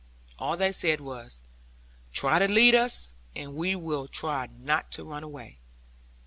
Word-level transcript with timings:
All 0.39 0.57
they 0.57 0.71
said 0.71 0.99
was 0.99 1.41
'Try 2.11 2.39
to 2.39 2.47
lead 2.47 2.73
us; 2.73 3.13
and 3.35 3.53
we 3.53 3.75
will 3.75 4.07
try 4.07 4.47
not 4.47 4.91
to 4.93 5.03
run 5.03 5.21
away.' 5.21 5.59